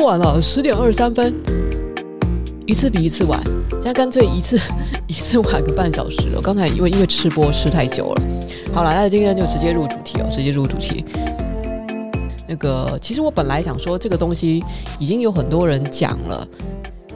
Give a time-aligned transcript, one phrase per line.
[0.00, 1.34] 很晚了，十点二十三分，
[2.66, 3.38] 一次比一次晚，
[3.70, 4.58] 现在干脆一次
[5.06, 6.40] 一次晚个半小时了。
[6.40, 8.22] 刚才因为因为吃播吃太久了，
[8.72, 11.04] 好了，那今天就直接入主题哦，直接入主题。
[12.48, 14.64] 那个，其实我本来想说这个东西
[14.98, 16.48] 已经有很多人讲了，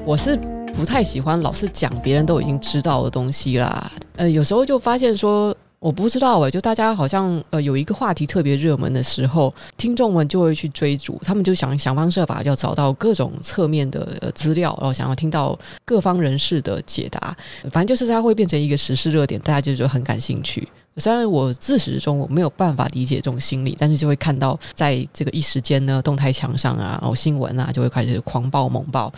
[0.05, 0.39] 我是
[0.77, 3.91] 不太喜欢老是讲别人都已经知道的东西啦。
[4.17, 5.54] 呃，有时候就发现说。
[5.85, 17.37] 我不知道诶，就大家好像呃有一个话题特别热门的时候，听众们就会去追逐，他们就想想方设法要找到各种侧面的资料，然后想要听到各方人士的解答。
[17.71, 20.67] 反正就是它会变成一个时事热点，大家就觉得很感兴趣。
[20.97, 29.13] 虽然我自始至终我没有办法理解这种心理，但是就会看到在这个一时间呢，动态墙上啊，然后新闻啊，就会开始狂爆猛爆。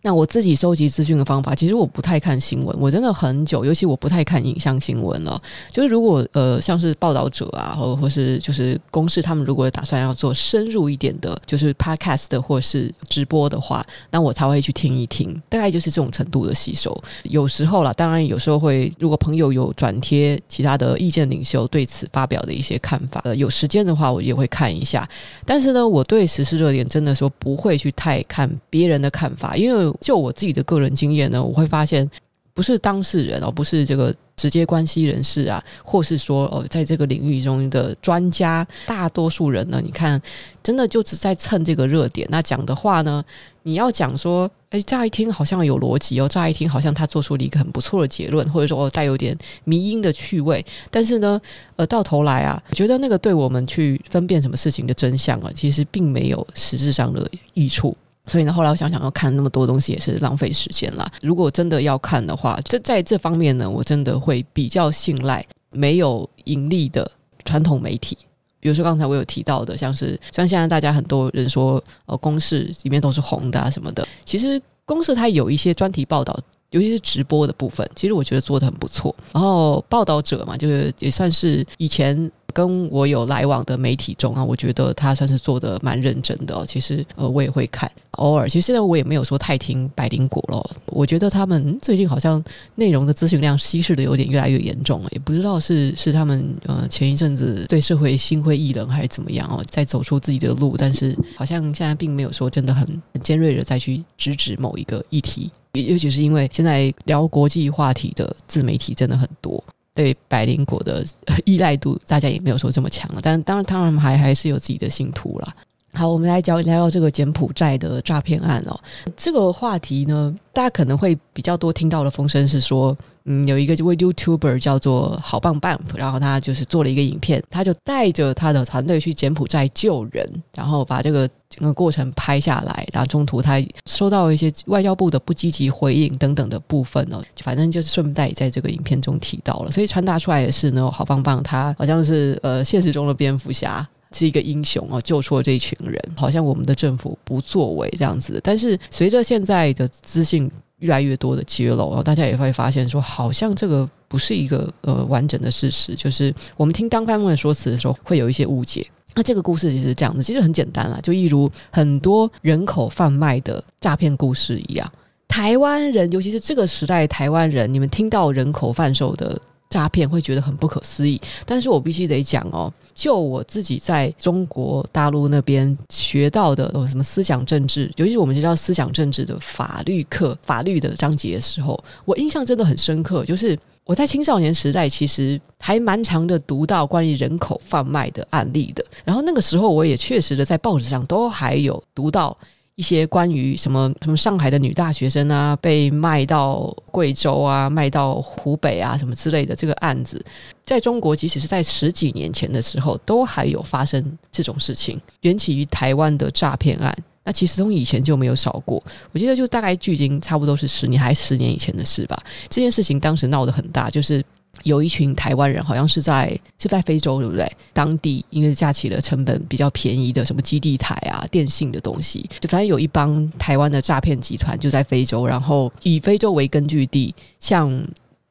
[0.00, 5.40] 那我自己收集资讯的方法，其实我不太看新闻，我真的很久，尤其我不太看影像新闻了。
[5.72, 16.96] 就是如果呃，像是报道者啊，或或是就是公视他们如果打算要做深入一点的，就是 podcast 或是直播的话，那我才会去听一听，大概就是这种程度的吸收。
[17.24, 25.06] 有时候啦，当然有时候会，如果朋友有转贴其他的意见领袖对此发表的一些看法，呃，有时间的话我也会看一下。
[25.44, 29.87] 但是呢，我对时事热点真的说不会去太看别人的看法，因为。
[30.00, 32.08] 就我自己的个人经验呢，我会发现，
[32.54, 40.20] 不是当事人哦，不是这个直接关系人士啊，或是说哦，在这个领域中的专家，大多数人呢，你看，
[40.62, 42.26] 真的就只在蹭这个热点。
[42.30, 43.24] 那讲的话呢，
[43.62, 50.64] 你要讲说，哎，乍一听好像有逻辑哦，乍一听好像他做出了一个很不错的结论，或者说哦带有点迷因的趣味。
[50.90, 51.40] 但是呢，
[51.76, 57.96] 呃，到头来啊，我觉得那个对我们去分辨什么事情的真相啊，其实并没有实质上的益处。
[58.28, 61.10] 所以呢，后来我想想，要看那么多东西也是浪费时间啦。
[61.22, 67.10] 如果真的要看的话，这在这方面呢，我真的会比较信赖没有盈利的
[67.44, 68.16] 传统媒体。
[68.60, 76.38] 比如说刚才我有提到的，像是虽然现在大家很多人说，呃，公式里面都是红的啊什么的，其实公式它有一些专题报道，
[76.70, 79.14] 尤其是直播的部分，其实我觉得做得很不错。
[79.32, 82.30] 然后报道者嘛，就是也算是以前。
[82.58, 86.64] 跟我有来往的媒体中啊，我觉得他算是做得蛮认真的哦。
[86.66, 88.48] 其实呃，我也会看，偶尔。
[88.48, 90.70] 其实现在我也没有说太听百灵果了。
[90.86, 92.42] 我觉得他们最近好像
[92.74, 100.74] 内容的资讯量稀释的有点越来越严重了，也不知道是是他们呃前一阵子对社会心灰意冷还是怎么样哦，在走出自己的路。
[100.76, 109.62] 但是好像现在并没有说真的很很尖锐的再去直指某一个议题，尤其是因为现在聊国际话题的自媒体真的很多。
[109.98, 111.04] 对百灵果的
[111.44, 113.20] 依赖度，大家也没有说这么强了。
[113.20, 115.52] 但当然，当然还还是有自己的信徒啦。
[115.92, 118.78] 好，我们来讲聊聊这个柬埔寨的诈骗案哦。
[119.16, 122.96] 这个话题呢，大家可能会比较多听到的风声是说。
[123.30, 150.50] 嗯，有一个位 YouTuber 叫做好棒棒，然后他就是做了一个影片，他就带着他的团队去柬埔寨救人，然后把这个整个过程拍下来，然后中途他收到一些外交部的不积极回应等等的部分哦，反正就是顺带在这个影片中提到了，所以传达出来的是呢，好棒棒他好像是呃现实中的蝙蝠侠，是一个英雄哦，救出了这一群人，好像我们的政府不作为这样子，但是随着现在的资讯。
[150.80, 158.86] 越来越多的揭露，然后大家也会发现说，好像这个不是一个呃完整的事实，就是我们听当番的说辞的时候，会有一些误解。
[159.16, 164.88] 那这个故事其实是这样子，其实很简单啊，就一如很多人口贩卖的诈骗故事一样，
[165.26, 169.36] 台湾人，尤其是这个时代台湾人，你们听到人口贩售的。
[169.68, 183.24] 诈骗会觉得很不可思议，但是我必须得讲哦，就我自己在中国大陆那边学到的，什么思想政治，尤其是我们学到思想政治的法律课、法律的章节的时候，我印象真的很深刻。
[183.24, 192.36] 就是我在青少年时代，其实还蛮常的读到关于人口贩卖的案例的，然后那个时候我也确实的在报纸上都还有读到。
[192.78, 200.24] 一些关于什么什么上海的女大学生啊，被卖到贵州啊，卖到湖北啊，什么之类的这个案子，
[200.64, 206.96] 在中国即使是在十几年前的时候，都还有发生这种事情，缘起于台湾的诈骗案。
[207.24, 212.16] 那其实从以前就没有少过，我记得就大概距今差不多是十年还是十年以前的事吧。
[212.48, 214.24] 这件事情当时闹得很大，就是。
[214.62, 217.50] 有一群台湾人，好像是在是在非洲，对不对？
[217.72, 227.70] 当地因为架起了成本比较便宜的什么基地台啊、电信的东西，就反正有一帮台湾的诈骗集团就在非洲，然后以非洲为根据地，向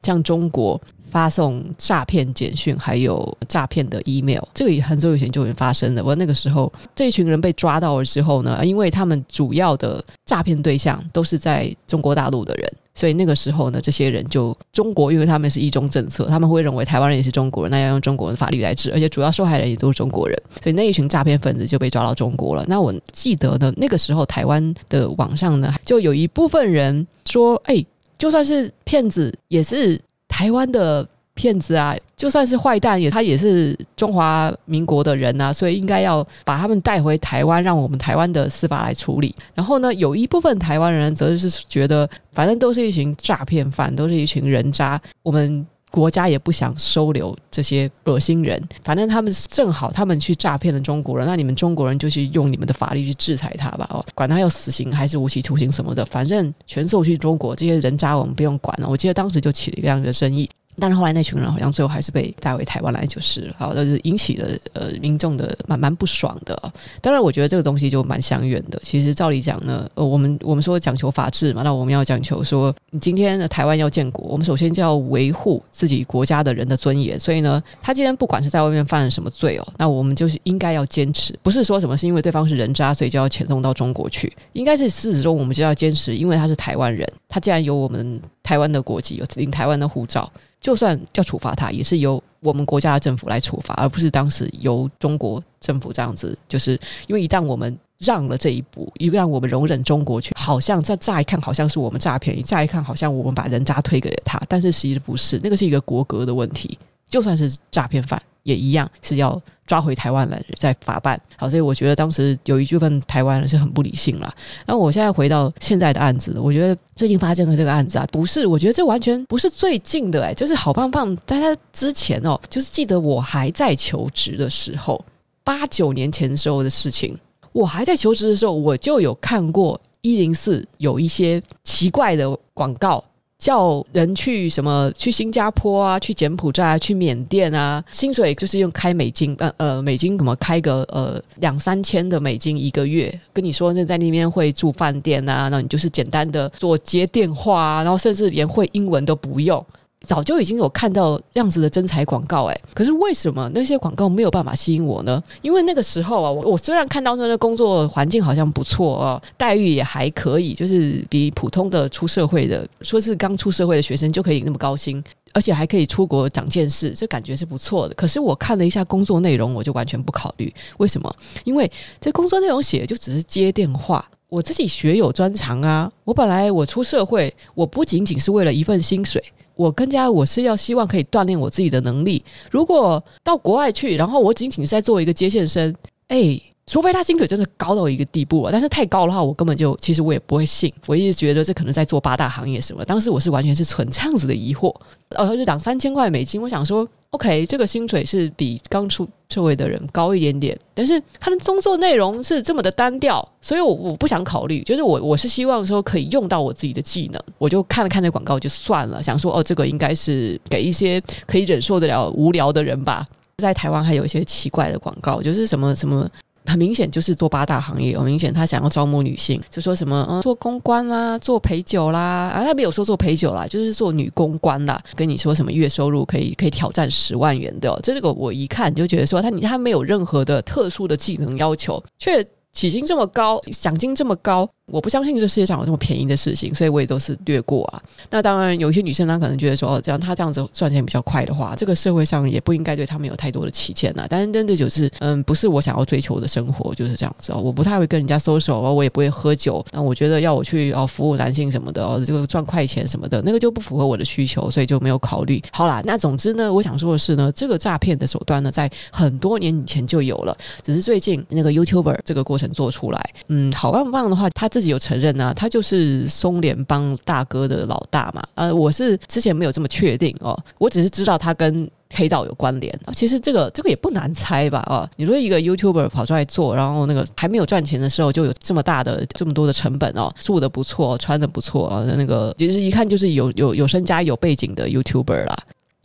[0.02, 0.80] 向中国
[1.10, 4.42] 发送诈骗简讯，还有诈骗的 email。
[4.54, 6.04] 这个也很久以前就已经发生了。
[6.04, 12.72] 我那个时候这一群人被抓到了之后呢，因为他们主要的诈骗对象都是在中国大陆的人。
[12.98, 22.64] 所以那个时候呢，这些人就中国，因为他们是一中政策，他们会认为台湾人也是中国人，那要用中国的法律来治，而且主要受害人也都是中国人， 所以那一群诈骗分子就被抓到中国了。
[22.66, 27.86] 那我记得呢，那个时候台湾的网上呢，就有一部分人说，哎，
[28.18, 31.08] 就算是骗子，也是台湾的。
[31.38, 39.32] 骗子啊，就算是坏蛋，也他也是中华民国的人啊，所以应该要把他们带回台湾，让我们台湾的司法来处理。
[39.54, 48.60] 然后呢，有一部分台湾人则是觉得，反正都是一群诈骗犯，都是一群人渣，我们国家也不想收留这些恶心人。
[48.82, 58.88] 反正他们正好他们去诈骗了中国人，那你们中国人就去用你们的法律去制裁他吧，哦，管他要死刑还是无期徒刑什么的，反正全送去中国，这些人渣我们不用管了。
[58.88, 60.50] 我记得当时就起了一个这样的争议。
[60.80, 66.72] 但是后来那群人好像最后还是被带回台湾来就是，好，就是引起了呃民众的蛮蛮不爽的。
[67.00, 68.80] 当然，我觉得这个东西就蛮相远的。
[68.82, 77.18] 其实照理讲呢，呃，我们我们说讲求法治嘛，那我们要讲求说，你今天的台湾要建国，我们首先就要维护自己国家的人的尊严。
[77.18, 84.32] 所以呢，他今天不管是在外面犯了什么罪哦，那我们就是应该要坚持，不是说什么是因为对方是人渣，所以就要遣送到中国去。
[84.52, 90.30] 应该是事实中我们就要坚持，因为他是台湾人，他既然有我们台湾的国籍，有领台湾的护照。
[90.60, 96.36] 就算要处罚他，也是由我们国家的政府来处罚，而不是当时由中国政府这样子。
[96.48, 106.78] 就是因为一旦我们让了这一步，一旦我们容忍中国去，好像再乍一看好像是我们诈骗，乍一看好像我们把人渣推给了他，但是其实不是，那个是一个国格的问题。
[107.08, 111.20] 就算是诈骗犯，也一样是要抓回台湾来再法办。
[111.36, 114.34] 好，所以我觉得当时有一部分台湾人是很不理性啦。
[114.66, 125.04] 那我现在回到现在的案子，我觉得最近发生的这个案子啊，不是，我觉得这完全不是最近的，欸，哎，就是好棒棒在他之前哦，就是记得我还在求职的时候，
[125.44, 127.16] 八九年前时候的事情。
[127.52, 133.04] 我还在求职的时候，我就有看过一零四有一些奇怪的广告。
[133.38, 134.90] 叫人去什么？
[134.96, 143.18] 去新加坡啊，去柬埔寨啊，去缅甸啊，薪水就是用开美金，呃呃，美金怎么开个呃两三千的美金一个月？
[143.32, 149.64] 跟你说，那在那边会住饭店啊，那你就是简单的做接电话啊，然后甚至连会英文都不用。
[150.06, 155.22] 早就已经有看到样子的真才广告，诶，可是为什么那些广告没有办法吸引我呢？
[155.42, 165.02] 因为那个时候啊，我我虽然看到那个工作环境好像不错哦，待遇也还可以，就是比普通的出社会的，说是刚出社会的学生就可以那么高薪，
[165.32, 167.94] 而且还可以出国长见识，这感觉是不错的。
[167.94, 170.52] 可是我看了一下工作内容，我就完全不考虑。
[170.78, 171.12] 为什么？
[171.44, 171.70] 因为
[172.00, 174.08] 这工作内容写就只是接电话。
[174.28, 179.22] 我自己学有专长啊，我本来我出社会，我不仅仅是为了一份薪水。
[179.58, 182.22] 我更加我是要希望可以锻炼我自己的能力。
[182.48, 185.74] 如果到国外去，然后我仅仅是在做一个接线生，
[186.06, 190.72] 哎，除非他薪水真的高到一个地步了，但是太高的话，我根本就其实我也不会信。
[190.86, 192.84] 我一直觉得这可能在做八大行业什么。
[192.84, 194.72] 当时我是完全是存这样子的疑惑，
[195.08, 196.88] 呃，就两三千块美金，我想说。
[197.12, 204.62] OK，这个薪水是比刚出社会的人高一点点，但是他的工作内容是这么的单调，所以我我不想考虑。
[204.62, 213.06] 就是我我是希望说可以用到我自己的技能，我就看了看那广告就算了，想说哦，这个应该是给一些可以忍受得了无聊的人吧。
[213.38, 216.06] 在台湾还有一些奇怪的广告，就是什么什么。
[216.48, 234.48] 很明显就是做八大行业，很明显他想要招募女性，就说什么嗯，做公关啦，做陪酒啦，啊，他没有说做陪酒啦，就是做女公关啦，跟你说什么月收入可以可以挑战十万元的，这个我一看就觉得说他你他没有任何的特殊的技能要求，却起薪这么高，奖金这么高。
[234.70, 237.82] 我不相信这世界上有这么便宜的事情，所以我也都是略过啊。
[238.10, 244.06] 那当然，有一些女生她可能觉得说，哦，这样她这样子赚钱比较快的话，这个社会上也不应该对他们有太多的歧见呐。
[244.08, 247.40] 但是真的就是，嗯，不是我想要追求的生活，就是这样子哦。
[247.40, 249.64] 我不太会跟人家 social，我也不会喝酒。
[249.72, 255.42] 那我觉得要我去哦服务男性什么的，哦这个赚快钱什么的，那个就不符合我的需求，所以就没有考虑。
[255.52, 268.20] 好啦，那总之呢，我想说的是呢，这个诈骗的手段呢，在很多年以前就有了，只是最近那个 YouTuber 这个过程做出来，嗯，好棒棒的话，他自己有承认呢、啊，他就是松联帮大哥的老大嘛。
[268.34, 272.76] 呃，我是之前没有这么确定哦，我只是知道他跟黑道有关联。
[272.92, 274.58] 其实这个这个也不难猜吧？
[274.66, 285.38] 啊，你说一个 YouTuber 跑出来做，然后那个还没有赚钱的时候就有这么大的这么多的成本哦，住的不错，穿的不错啊，那个其实一看就是有有有身家有背景的 YouTuber 啦。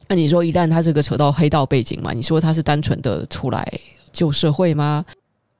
[0.07, 3.71] 那你说一旦他这个扯到黑道背景嘛，你说他是单纯的出来
[4.11, 5.05] 救社会吗？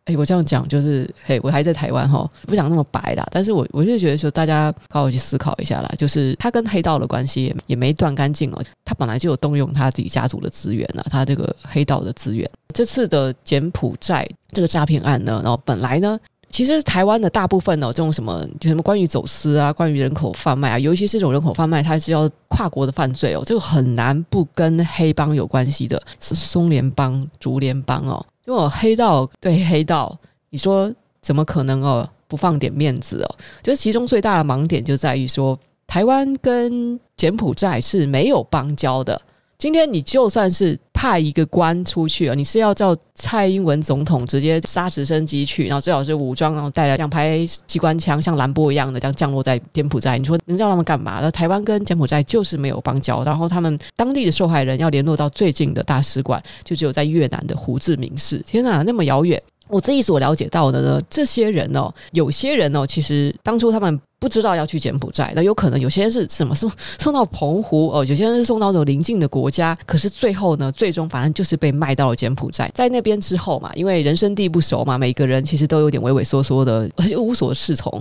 [0.05, 3.25] 哎，我这样讲就是，嘿，我还在台湾哈，不讲那么白啦。
[3.31, 5.89] 但是我我就觉得说，大家好好去思考一下啦。
[5.97, 12.49] 就是他跟黑道的关系也也没断干净哦，他本来就有动用他自己家族的资源啊，他这个黑道的资源。
[12.73, 16.19] 这次的柬埔寨这个诈骗案呢，然后本来呢。
[16.49, 30.17] 其实台湾的大部分哦，这种什么就什么关于走私啊，关于人口贩卖啊，尤其是这种人口贩卖，它是要跨国的犯罪哦，这个很难不跟黑帮有关系的，是松联帮、竹联帮哦，就我黑道对黑道，
[30.49, 33.35] 你说怎么可能哦，不放点面子哦？
[33.61, 35.57] 就是其中最大的盲点就在于说，
[35.87, 39.21] 台湾跟柬埔寨是没有邦交的。
[39.63, 50.17] 今天你就算是派一个官出去啊，你是要叫蔡英文总统直接杀直升机去，然后最好是武装，然后带来两排机关枪，像兰博一样的这样降落在柬埔寨。
[50.17, 51.21] 你说能叫他们干嘛？
[51.21, 58.39] 那台湾跟柬埔寨就是没有邦交，然后他们当地的受害人要联络到最近的大使馆，就只有在越南的胡志明市。
[58.39, 59.41] 天哪，那么遥远！
[59.73, 72.69] 我自己所了解到的呢，这些人哦，有些人哦，其实当初他们不知道要去柬埔寨，那有可能有些人是什么送送到澎湖哦，有些人是送到那种邻近的国家，可是最后呢，最终反正就是被卖到了柬埔寨。
[72.75, 77.91] 在那边之后嘛，因为人生地不熟嘛，每个人其实都有点畏畏缩缩的，而且无所适从。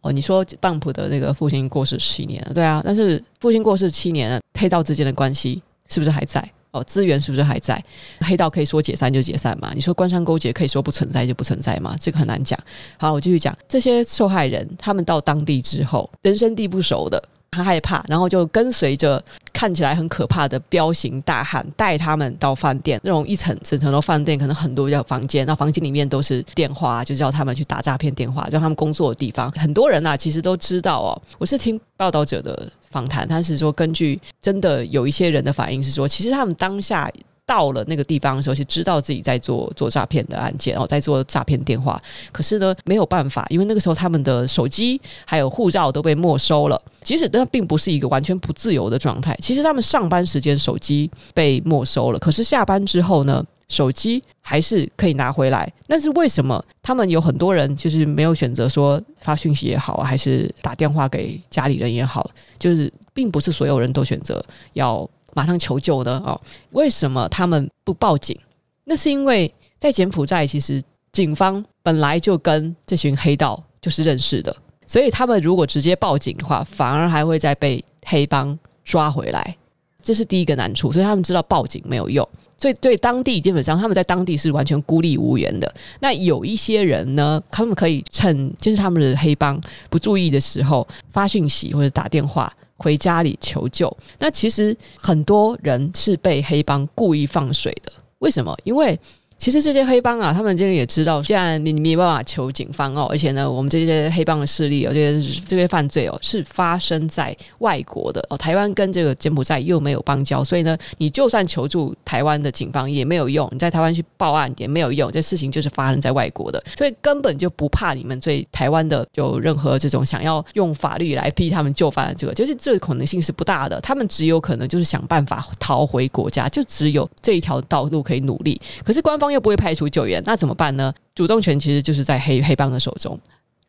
[0.00, 6.50] 哦，你说棒普的那个父亲过世七年了，对啊，但是父亲过世七年了，黑道之间的关系是不是还在？
[6.74, 7.82] 哦，资源是不是还在？
[8.20, 9.70] 黑道可以说解散就解散嘛？
[9.74, 11.94] 你说官商勾结可以说不存在就不存在嘛？
[12.00, 12.58] 这个很难讲。
[12.98, 29.48] 好，我继续讲，这些受害人他们到当地之后，人生地不熟的，他害怕，然后就跟随着看起来很可怕的彪形大汉带他们到饭店，那种一层整层的饭店，可能很多叫房间，那房间里面都是电话，就叫他们去打诈骗电话，叫他们工作的地方。
[29.52, 31.22] 很多人呐、啊，其实都知道哦。
[31.38, 32.68] 我是听报道者的。
[32.94, 37.10] 访谈，他是说，根据真的有一些人的反应是说，其实他们当下
[37.44, 42.00] 到了那个地方的时候，是知道自己在做做诈骗的案件哦，在做诈骗电话。
[42.30, 46.80] 可是呢，没有办法，因为那个时候他们的手机还有护照都被没收了。
[47.02, 53.44] 即使那并不是一个完全不自由的状态，其实他们上班时间手机被没收了，可是下班之后呢，
[53.74, 64.42] 手机还是可以拿回来，但是为什么他们有很多人就是没有选择说发讯息也好，还是打电话给家里人也好，就是并不是所有人都选择
[64.74, 66.40] 要马上求救的哦。
[66.70, 68.38] 为什么他们不报警？
[68.84, 74.54] 那是因为在柬埔寨，其实警方本来就跟这群黑道就是认识的，
[74.86, 79.56] 所以他们如果直接报警的话，反而还会再被黑帮抓回来，
[80.02, 80.92] 这是第一个难处。
[80.92, 82.28] 所以他们知道报警没有用。
[82.64, 85.70] 所以，对当地基本上，他们在当地是完全孤立无援的。
[86.00, 93.94] 那有一些人呢，他们可以趁就是他们的黑帮不注意的时候发讯息或者打电话回家里求救。
[94.18, 97.92] 那其实很多人是被黑帮故意放水的。
[98.20, 98.56] 为什么？
[98.64, 98.98] 因为
[99.36, 108.38] 其实这些黑帮啊，他们今天也知道，既然你你没办法求警方哦，而且呢，我们这些黑帮的势力哦，这些这些犯罪哦，是发生在外国的哦。
[108.38, 123.78] 台湾跟这个柬埔寨又没有邦交，所以呢，你就算求助台湾的警方也没有用，你在台湾去报案也没有用，这事情就是发生在外国的，所以根本就不怕你们对台湾的有任何这种想要用法律来逼他们就范的这个，就是这个可能性是不大的。
[123.82, 128.58] 他们只有可能就是想办法逃回国家，就只有这一条道路可以努力。
[128.82, 129.33] 可是官方。
[129.34, 130.92] 又不会派出救援，那怎么办呢？
[131.14, 133.18] 主动权其实就是在黑黑帮的手中。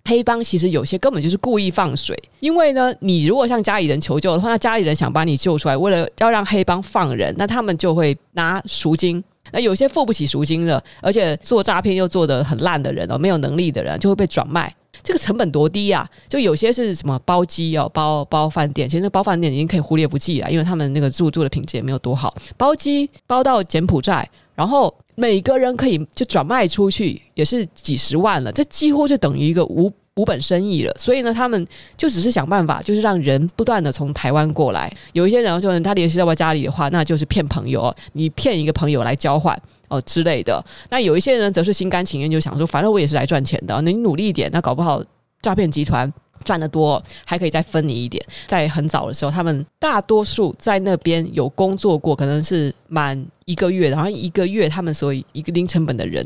[0.07, 9.23] 黑帮其实有些根本就是故意放水，因为呢，你如果向家里人求救的话，那家里人想把你救出来，为了要让黑帮放人，那他们就会拿赎金。
[9.51, 14.71] 那有些付不起赎金的，而且做诈骗又做得很烂的人哦，没有能力的人就会被转卖。
[15.01, 16.09] 这个成本多低呀、啊！
[16.29, 22.33] 就有些是什么包机哦，包包饭店，其实包饭店已经可以忽略不计了，因为他们那个住住的品质也没有多好。
[22.57, 24.93] 包机包到柬埔寨，然后。
[25.15, 30.93] 每个人可以就转卖出去，也是几十万了，这几乎就等于一个无无本生意了。
[30.97, 31.65] 所以呢，他们
[31.97, 34.93] 就只是想办法，就是让人不断的从台湾过来。
[35.13, 40.63] 有一些人说他联系到我家里的话，那就是骗朋友，你骗一个朋友来交换哦之类的。
[40.89, 45.03] 那有一些人则是心甘情愿，就想说，反正我也是来赚钱的，你努力一点，那搞不好
[45.41, 46.11] 诈骗集团。
[46.45, 48.23] 赚得多，还可以再分你一点。
[48.47, 56.25] 在很早的时候，他们大多数在那边有工作过，可能是满一个月，然后一个月他们所以一个零成本的人，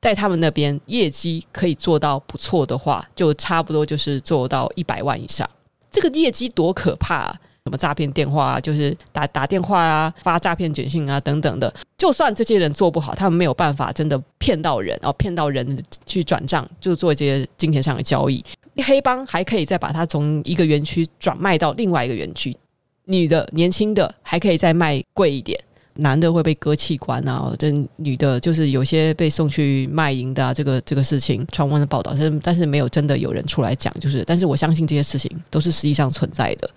[0.00, 5.48] 在他们那边业绩可以做到不错的话，就差不多就是做到一百万以上。
[5.90, 7.36] 这个业绩多可怕啊！
[7.64, 11.72] 什么诈骗电话啊，就是打打电话啊，发诈骗短信啊等等的。
[11.98, 18.42] 就算这些人做不好，他们没有办法真的骗到人，然后骗到人去转账，就做这些金钱上的交易。
[18.76, 22.56] 黑帮还可以再把它从一个园区转卖到另外一个园区，
[23.04, 25.58] 女的、年轻的还可以再卖贵一点，
[25.94, 36.70] 男的会被割器官啊，这女的就是有些被送去卖淫的啊，这个这个事情传闻的报道，但但是没有真的有人出来讲，就是，但是我相信这些事情都是实际上存在的。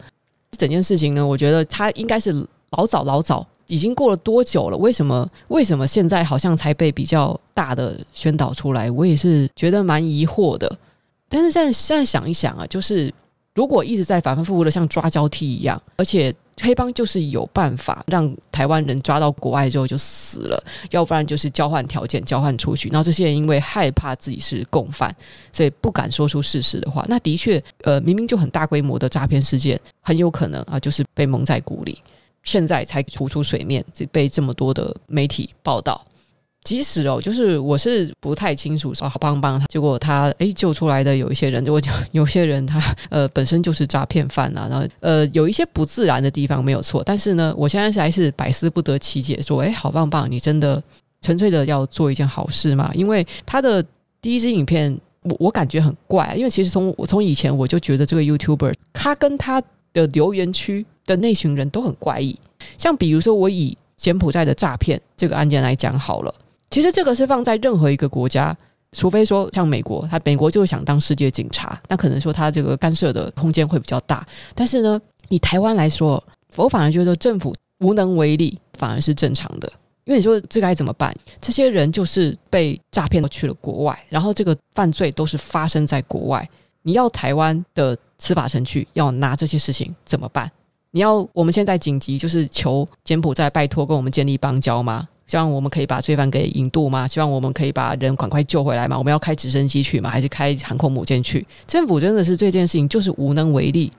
[0.57, 4.77] 整件事情呢，我觉得它应该是老早老早已经过了多久了？
[4.77, 8.91] 为什么为什么现在好像才被比较大的宣导出来？
[8.91, 10.77] 我也是觉得蛮疑惑的。
[11.33, 13.11] 但是现在现在想一想啊，就是
[13.55, 22.87] 如果一直在反反复复的像抓交替一样，而且黑帮就是有办法让台湾人抓到国外之后就死了，要不然就是交换条件交换出去。
[22.89, 25.15] 然后这些人因为害怕自己是共犯，
[25.51, 27.03] 所以不敢说出事实的话。
[27.09, 31.99] 那的确，呃，明明就很大规模的诈骗事件，很有可能啊，就是被蒙在鼓里。
[32.43, 36.05] 现在才浮出水面，被这么多的媒体报道。
[36.63, 50.81] 即使哦，就是我是不太清楚说好棒棒他，结果他诶救出来的有一些人，就讲有些人他呃本身就是诈骗犯啊，然后呃有一些不自然的地方没有错，但是呢，我现在是还是百思不得其解，说诶好棒棒，你真的
[51.21, 52.89] 纯粹的要做一件好事吗？
[52.93, 53.83] 因为他的
[54.21, 62.39] 第一支影片，我我感觉很怪，因为其实从我从以前我就觉得这个 YouTuber 他跟他的留言区的那群人都很怪异，
[62.77, 66.33] 像比如说我以柬埔寨的诈骗这个案件来讲好了。
[66.73, 68.57] 其实这个是放在任何一个国家，
[68.93, 74.25] 除非说像美国，他美国就是想当世界警察，那可能说他这个干涉的空间会比较大。
[74.55, 74.99] 但是呢，
[75.29, 76.21] 以台湾来说，
[76.55, 79.71] 我反而觉得政府无能为力，反而是正常的。
[80.05, 81.15] 因为你说这该怎么办？
[81.39, 86.49] 这些人就是被诈骗去了国外，然后这个犯罪都是发生在国外。
[86.81, 90.51] 你要台湾的司法程序要拿这些事情怎么办？
[90.89, 95.07] 你要我们现在紧急就是求柬埔寨拜托跟我们建立邦交吗？
[95.33, 97.07] 希望我们可以把罪犯给引渡吗？
[97.07, 98.95] 希望我们可以把人赶快救回来吗？
[98.95, 100.07] 我们要开直升机去吗？
[100.07, 101.43] 还是开航空母舰去？
[101.65, 103.91] 政府真的是这件事情就是无能为力。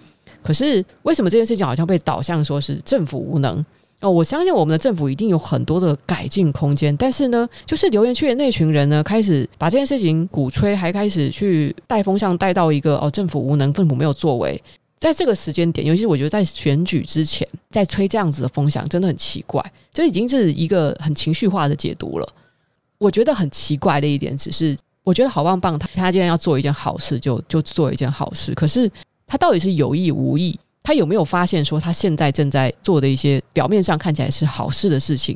[0.44, 3.66] 可是为什么这件事情好像被导向说是政府无能？
[3.98, 6.96] 哦，我相信我们的政府一定有很多的改进空间。
[6.96, 14.62] 但是呢，就是留言区的那群人呢，开始把这件事情鼓吹，还开始去带风向，带到一个哦，政府无能，政府没有作为。
[15.00, 19.60] 在这个时间点，尤其是我觉得在选举之前，在吹这样子的风向，真的很奇怪。
[19.94, 22.28] 这已经是一个很情绪化的解读了。
[22.98, 28.52] 我觉得很奇怪的一点，只是我觉得好棒棒，他他既然要做一件好事，就就做一件好事。
[28.54, 28.90] 可是
[29.26, 30.58] 他到底是有意无意？
[30.82, 35.34] 他有没有发现说他现在正在做的一些表面上看起来是好事的事情，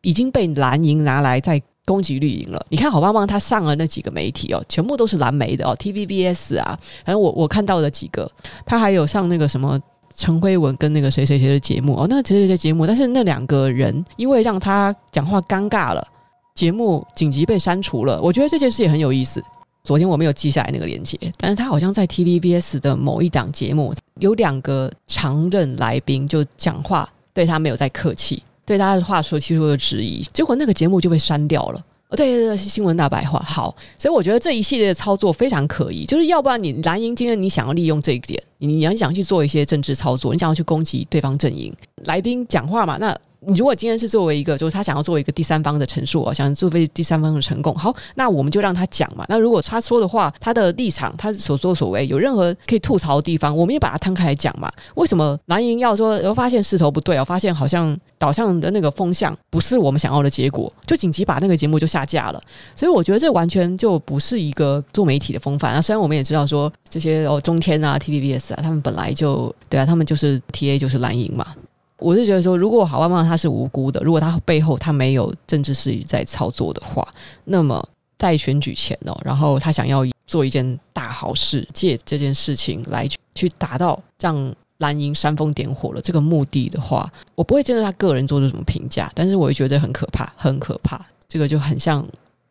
[0.00, 2.64] 已经被蓝营拿来在攻击绿营了。
[2.68, 8.30] 你看好棒棒，他上了那几个媒体哦，全部都是蓝媒的哦，TVBS 啊，反正我我看到的几个，
[8.66, 9.80] 他还有上那个什么
[10.16, 16.06] 陈辉文跟那个谁谁谁的节目哦，那个谁谁谁节目，但是那两个人因为让他讲话尴尬了，
[16.54, 18.20] 节目紧急被删除了。
[18.20, 19.42] 我觉得这件事也很有意思。
[19.84, 28.40] 昨天我没有记下来那个链接，但是他好像在 TVBS 的某一档节目，有两个常任来宾就讲话，对他没有再客气。
[28.64, 31.84] 对他的话说提出了质疑，结果那个节目就被删掉了。
[32.10, 33.40] 哦，对对对，新闻大白话。
[33.40, 43.16] 好，所以我觉得这一系列的操作非常可疑，就是要不然你蓝营今天你想要利用这一点，你你要想去做一些政治操作，你想要去攻击对方阵营，来宾讲话嘛，那。
[43.44, 49.26] 你如果今天是作为一个，就是他想要做一个第三方的陈述啊，想作为第三方的成功，好，那我们就让他讲嘛。
[49.28, 54.70] 那如果他说的话，他的立场，他所作所为有任何可以吐槽的地方，我们也把它摊开来讲嘛。
[54.94, 62.40] 为什么蓝营要说，然后发现势头不对啊，发现好像导向的那个风向不是我们想要的结果，就紧急把那个节目就下架了。
[62.76, 65.82] 所以我觉得这完全就不是一个做媒体的风范啊。
[65.82, 71.54] 虽然我们也知道说这些哦中天啊、TVBS 他们本来就对啊，他们就是 TA 就是蓝营嘛。
[71.98, 77.06] 我是觉得说，如果好棒棒他是无辜的，如果他背后他没有政治势力在操作的话，
[77.44, 77.88] 那么
[78.18, 91.00] 在选举前哦，然后他想要做一件大好事，借这件事情来去达到让蓝营煽风点火了这个目的的话，我不会针对他个人做出什么评价，但是我会觉得很可怕，很可怕。
[91.28, 92.04] 这个就很像，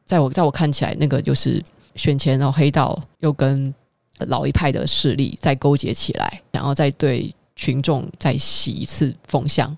[0.05, 1.61] 在我在我看起来，那个就是
[1.95, 3.73] 选前然后黑道又跟
[4.25, 7.33] 老一派的势力再勾结起来，然后再对。
[7.53, 9.77] 群众再洗一次风向，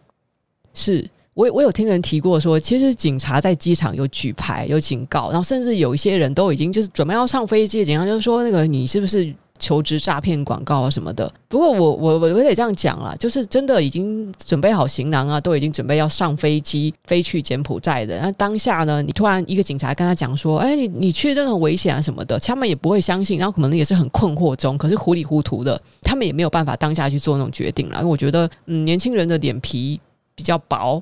[0.73, 9.35] 是我我有听人提过说，其实警察在机场有举牌有警告，然后甚至有一些人都已经就是准备要上飞机，警察就说那个你是不是？
[9.63, 18.19] 求职诈骗广告啊什么的，不过我我我我得这样讲啊，就是真的已经准备好行囊啊，都已经准备要上飞机飞去柬埔寨的。
[18.19, 27.99] 那当下呢，你突然一个警察跟他讲说：“哎，你你去这很危险啊什么的。”他们也不会相信，然后可能也是很困惑中，可是糊里糊涂的，他们也没有办法当下去做那种决定了。
[27.99, 29.97] 因为我觉得，嗯，年轻人的脸皮
[30.35, 31.01] 比较薄。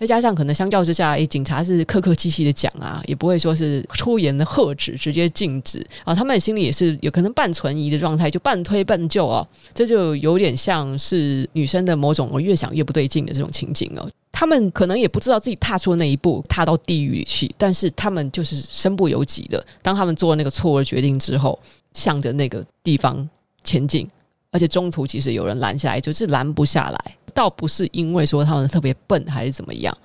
[0.00, 6.14] 再加上可能相较之下，诶，警察是客客气气的讲啊，也不会说是出言的喝止，直接禁止啊。
[6.14, 9.46] 他们心里也是有可能半存疑的状态，就半推半就哦。
[9.74, 14.08] 这就有点像是女生的某种我越想越不对劲的这种情景哦。
[14.32, 19.62] 他们可能也不知道自己踏出那一步，踏到地狱里去，但是他们就是身不由己的。
[19.82, 21.60] 当他们做了那个错误的决定之后，
[21.92, 23.28] 向着那个地方
[23.62, 24.08] 前进。
[24.52, 27.16] 而且中途其实有人拦下来，就是拦不下来。
[27.30, 29.96] 倒不是因为说他们特别笨还是怎么样。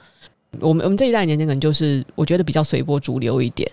[0.61, 3.69] 我们我们这一代年轻人就是我觉得比较随波逐流一点。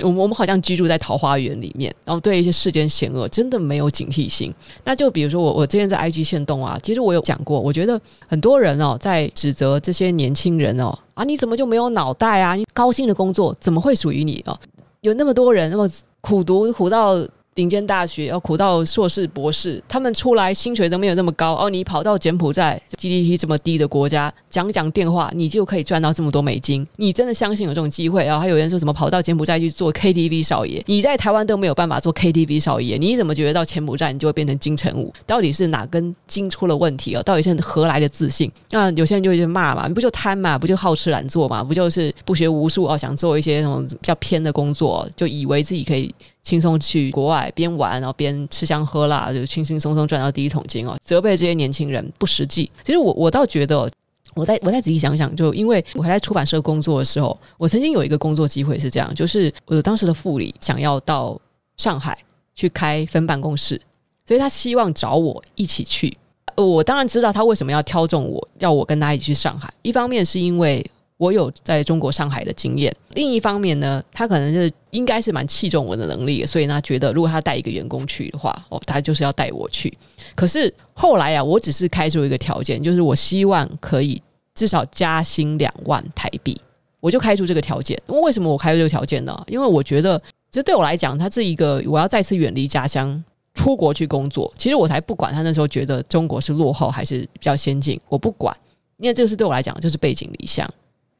[0.00, 4.52] 我们我们好像居住在桃花源里面，然后对一些世间险恶真的没有警惕性。
[4.82, 12.54] 那就比如说我我之前在 IG 限动啊，其实我有讲过，我觉得很多人哦在指责这些年轻人哦啊，你怎么就没有脑袋啊？
[12.54, 14.58] 你高薪的工作怎么会属于你哦？
[15.02, 15.88] 有那么多人那么
[16.20, 17.16] 苦读苦到。
[17.54, 21.68] 顶尖大学要苦到硕士博士，他们出来薪水都没有那么高哦。
[21.68, 26.86] 你跑到柬埔寨 GDP 这么低的国家讲讲电话，你就可以赚到这么多美金？
[26.96, 28.24] 你真的相信有这种机会？
[28.24, 30.82] 然后还有人说什么跑到柬埔寨去做 KTV 少爷？
[30.86, 35.12] 你在台湾都没有办法做 KTV 少爷，你怎么觉得到柬埔寨你就会变成金城武？
[35.26, 37.22] 到底是哪根筋出了问题哦？
[37.22, 38.50] 到底是何来的自信？
[38.70, 40.58] 那有些人就会去骂嘛，你不就贪嘛？
[40.58, 41.62] 不就好吃懒做嘛？
[41.62, 42.96] 不就是不学无术哦？
[42.96, 46.14] 想做一些那种比较偏的工作，就以为自己可以。
[46.42, 50.98] 轻松去国外边玩，然后边吃香喝辣，就轻轻松松赚到第一桶金哦。
[51.04, 52.70] 责备这些年轻人不实际。
[52.82, 53.88] 其实我我倒觉得，
[54.34, 61.40] 我再我再仔细想想，就因为我还在出版社工作的时候，我曾经有一个工作机会是这样，就是我当时的副理想要到
[61.76, 62.18] 上海
[62.54, 63.80] 去开分办公室，
[64.26, 66.12] 所以他希望找我一起去。
[66.56, 69.72] 我当然知道他为什么要挑中我，要我跟他一起去上海。
[69.82, 70.84] 一方面是因为。
[71.22, 79.96] 我有在中国上海的经验，另一方面呢，他可能就是应该是蛮器重我的能力，所以呢，觉得如果他带一个员工去的话，哦，他就是要带我去。
[80.34, 84.20] 可是后来啊，我只是开出一个条件，就是我希望可以
[84.56, 86.60] 至少加薪两万台币，
[86.98, 87.96] 我就开出这个条件。
[88.08, 89.40] 为什么我开出这个条件呢？
[89.46, 93.22] 因为我觉得，这对我来讲，他是一个我要再次远离家乡
[93.54, 94.52] 出国去工作。
[94.58, 98.52] 其实我才不管他那时候觉得中国是落后还是比较先进，我不管，
[98.96, 100.68] 因为这个是对我来讲就是背井离乡。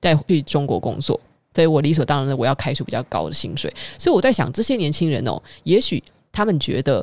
[0.03, 1.19] 再去中国工作，
[1.55, 3.73] 所以我理所当然的我要开出比较高的薪水。
[3.99, 7.03] 所以我在想，这些年轻人哦，也许他们觉得，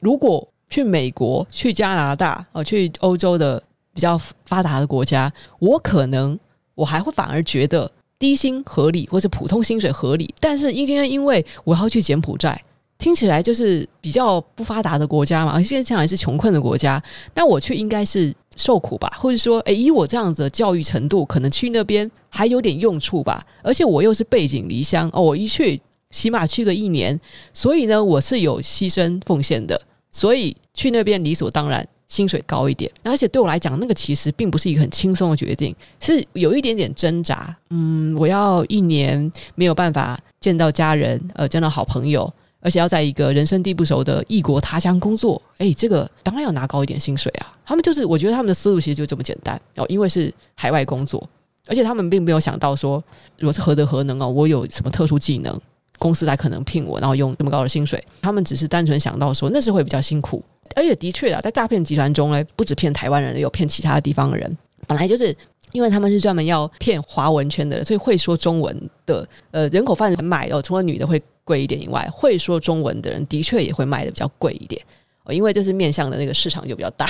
[0.00, 6.38] 如果去美国、去加拿大、哦，去欧洲的比较发达的国家，我可能
[6.74, 10.32] 我还会反而觉得低薪合理，或者普通薪水合理。
[10.38, 12.62] 但是因为因为我要去柬埔寨，
[12.98, 17.02] 听起来就是比较不发达的国家嘛，而现在还是穷困的国家，
[17.34, 18.34] 那我却应该是。
[18.58, 23.44] 受苦吧，或者说，诶，以我这样子的教育程度，可能去那边还有点用处吧。
[23.62, 25.78] 而且我又是背井离乡哦，我一去
[26.10, 27.20] 起码去个一年，
[27.52, 29.78] 所以呢，我是有牺牲奉献的。
[30.10, 32.90] 所以去那边理所当然，薪水高一点。
[33.02, 37.54] 而且对我来讲，那个其实并不是一个很轻松的决定，是有一点点挣扎。
[37.68, 42.32] 嗯，我要一年没有办法见到家人，呃，见到好朋友。
[42.60, 47.52] 而且要在一个人生地不熟的异国他乡工作，哎，这个当然要拿高一点薪水啊。
[47.64, 51.28] 他们就是，我觉得他们的思路其实就这么简单哦，因为是海外工作，
[51.68, 53.02] 而且他们并没有想到说，
[53.38, 55.60] 如果是何德何能哦，我有什么特殊技能，
[55.98, 58.02] 公司才可能聘我，然后用这么高的薪水。
[58.22, 60.42] 他们只是单纯想到说，那是会比较辛苦。
[60.74, 64.58] 而且的确啊，在诈骗集团中呢，不止骗台湾人，有骗其他地方的人。
[64.86, 65.36] 本来就是
[65.72, 71.22] 因为他们是专门要骗华文圈的人，所以会说中文的呃人口贩子买哦，除了女的会。
[71.46, 74.84] 贵一点以外，会说中文的人的确也会卖的比较贵一点
[75.22, 77.06] 哦，因为这是面向的那个市场就比较大，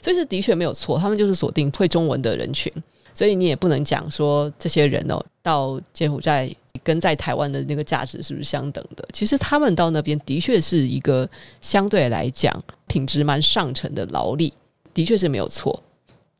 [0.00, 2.72] 所以是的确没有错，他们就是锁定会中文的人群，
[3.12, 6.48] 所以你也不能讲说这些人哦到柬埔寨
[6.84, 9.04] 跟在台湾的那个价值是不是相等的？
[9.12, 11.28] 其实他们到那边的确是一个
[11.60, 12.56] 相对来讲
[12.86, 14.52] 品质蛮上乘的劳力，
[14.94, 15.82] 的确是没有错。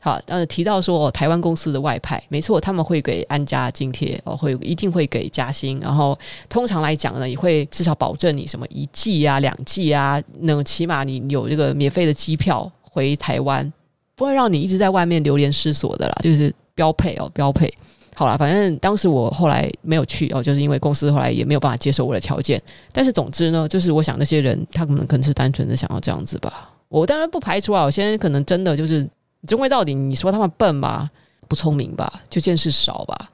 [0.05, 13.73] 好，呃，提到说哦，台湾公司的外派，没错，他们会给安家津贴哦，会一定会给加薪，然后通常来讲呢，也会至少保证你什么一季啊、两季啊，那起码你有这个免费的机票回台湾，
[14.17, 17.73] 不会让你一直在外面流连失所的啦，就是标配哦，标配。
[18.17, 22.61] 好啦，反正当时我后来没有去哦，就是因为公司后来也没有办法接受我的条件。
[22.91, 26.73] 但是总之呢，就是我想那些人他可能可能是单纯的想要这样子吧。
[26.89, 29.09] 我当然不排除啊，我现在可能真的就是。
[29.47, 31.11] 终归到底，你说他们笨吗？
[31.49, 32.21] 不聪明吧？
[32.31, 33.31] 就见识少吧？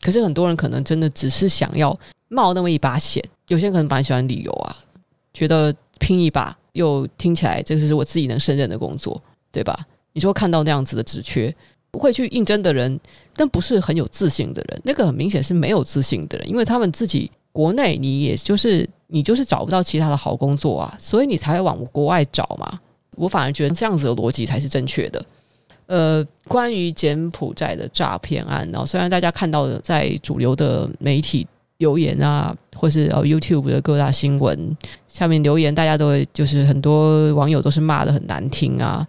[0.00, 1.96] 可是很多人可能真的只是想要
[2.28, 3.22] 冒那么一把险。
[3.48, 4.76] 有些人可能蛮喜欢旅游啊，
[5.32, 9.78] 觉得拼一把又听起来这个是我自己能胜任的工作，对吧？
[10.12, 11.54] 你说看到那样子的职缺，
[11.90, 12.98] 不会去应征的人，
[13.36, 22.78] 但不是很有自信的人，那个很明显是没有自信的人，因为他们自己国内你也就是你就是找不到其他的好工作啊，所以你才会往国外找嘛。
[23.16, 25.24] 我反而觉得这样子的逻辑才是正确的。
[25.86, 31.46] 呃，关于柬埔寨的诈骗案，然后虽然大家看到的在主流的媒体
[31.78, 34.74] 留言啊，或是呃 YouTube 的各大新闻
[35.06, 39.06] 下面留言，大家都会就是很多网友都是骂的很难听啊。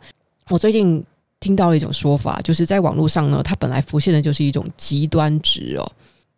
[0.49, 1.01] 我最近
[1.39, 5.89] 听到了一种说法，就是在网络上呢，它本来浮现的就是一种极端值哦。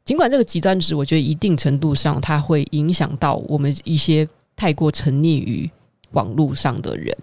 [0.04, 5.68] 尽管这个极端值，我觉得一定程度上它会影响到我们一些太过沉溺于
[6.12, 7.18] 网络上的人，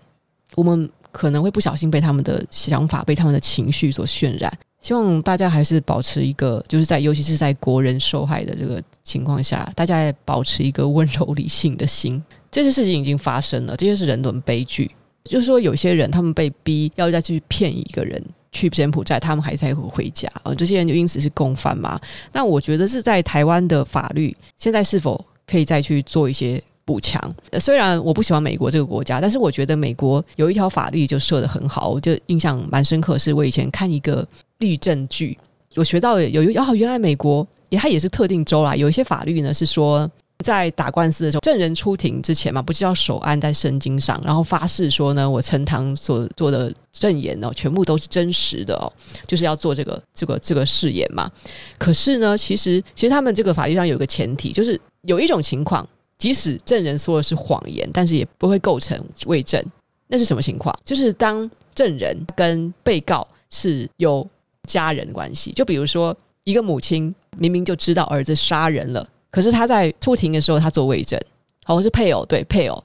[0.56, 0.90] 我们。
[1.12, 4.52] 可能会不小心被他们的想法、被他们的情绪所渲染。
[4.80, 12.20] 希望大家还是保持一个，就是在尤其是在国人受害的这个情况下，大家也保持一个温柔理性的心。
[12.50, 14.90] 这些事情已经发生了，这些是人伦悲剧。
[15.24, 18.20] 就是说，有些人他们被逼要再去骗一个人
[18.50, 20.52] 去柬埔寨，他们还在回家啊。
[20.52, 22.00] 这些人就因此是共犯嘛？
[22.32, 27.34] 那我觉得是在台湾的法律现在是否可以再去做一些补强？
[27.60, 33.18] 虽然我不喜欢美国这个国家，但是我觉得美国有一条法律就设得很好，我就印象蛮深刻。
[33.18, 34.26] 是我以前看一个
[34.58, 35.38] 律政剧，
[35.76, 40.10] 我学到有有哦，原来美国也它也是特定州啦，有一些法律呢是说。
[40.42, 48.92] 在打官司的时候，证人出庭之前嘛，不是要手按在圣经上，然后发誓说呢，我陈堂所做的证言哦，全部都是真实的哦，
[49.24, 51.30] 就是要做这个这个这个誓言嘛。
[51.78, 55.88] 可是呢，其实其实他们这个法律上有一个前提，就是有一种情况，
[56.22, 59.60] 即使证人说的是谎言，但是也不会构成伪证。
[60.06, 60.72] 那是什么情况？
[60.84, 64.24] 就是当证人跟被告是有
[64.68, 69.04] 家人关系，就比如说一个母亲明明就知道儿子杀人了。
[69.32, 71.20] 可是他在出庭的时候，他做伪证，
[71.64, 72.84] 好，像是配偶，对配偶，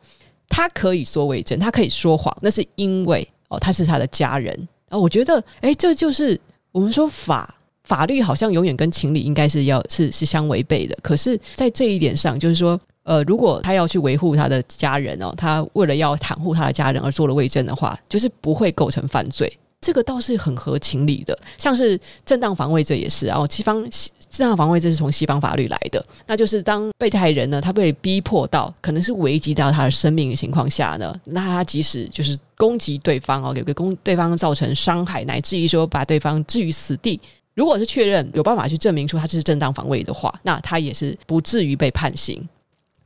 [0.50, 4.68] 他可以做伪证，他可以说谎，那是因为哦，他是他的家人。
[4.90, 10.98] 哦，我觉得，哎，这就是我们说法法律好像永远跟情理应该是要是是相违背的。
[11.04, 19.52] 可是，在这一点上，就是说，呃，如果他要去维护他的家人哦，他为了要袒护他的家人而做了伪证的话，就是不会构成犯罪。
[19.80, 23.40] 这个倒是很合情理的，像是正当防卫罪也是啊。
[23.50, 23.82] 西方
[24.30, 37.18] 正当防卫罪是从西方法律来的，那就是当被害人呢，他被逼迫到可能是危及到他的生命的情况下呢，那他即使就是攻击对方哦，给给攻对方造成伤害，乃至于说把对方置于死地，
[37.54, 42.46] 如果是确认有办法去证明出他这是正当防卫的话，那他也是不至于被判刑。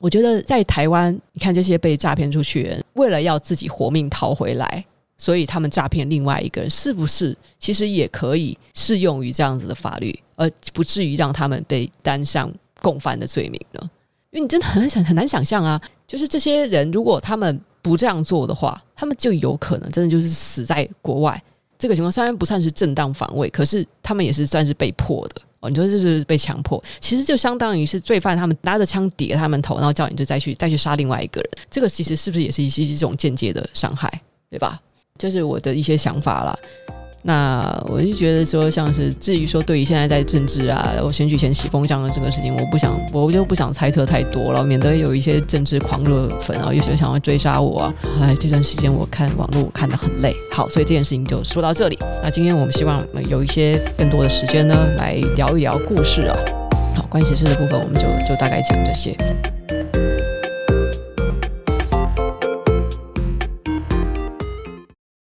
[0.02, 4.84] 我觉得在台湾，你看这些被诈骗出去的人，为了要自己活命逃回来。
[5.18, 13.80] 所以他们诈骗另外一个人，是不是其实也可以适用于这样子的法律，而不至于让他们被担上共犯的罪名呢？
[14.32, 21.40] 因为你真的很想很难想象啊，就是这些人如果他们不这样做的话，他们就有可能真的就是死在国外。
[21.78, 25.70] 这个情况虽然不算是正当防卫，可是他们也是算是被迫的哦。
[25.70, 31.50] 你说这是被强迫，其实就相当于是罪犯他们拿着枪抵着他们头，然后叫你就再去再去杀另外一个人。
[31.70, 34.12] 这个其实是不是也是一些这种间接的伤害，
[34.50, 34.82] 对吧？
[35.18, 36.58] 这是我的一些想法啦。
[37.24, 47.94] 那我就觉得说，像是至于说对于现在在政治啊，我选举前洗风向的这个事情，我不想，我就不想猜测太多了，免得有一些政治狂热粉啊，有些想要追杀我啊。
[48.22, 50.34] 哎，这段时间我看网络看得很累。
[50.52, 51.98] 好，所以这件事情就说到这里。
[52.24, 56.36] 那今天我们希望有一些更多的时间呢，来聊一聊故事啊。
[56.96, 59.16] 好，关系式的部分我们就就大概讲这些。